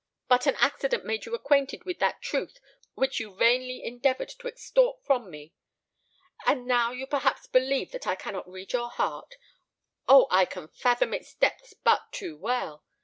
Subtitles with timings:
[0.27, 2.59] But an accident made you acquainted with that truth
[2.95, 5.53] which you vainly endeavoured to extort from me!
[6.43, 9.35] And now you perhaps believe that I cannot read your heart.
[10.07, 10.25] Oh!
[10.31, 12.83] I can fathom its depths but too well.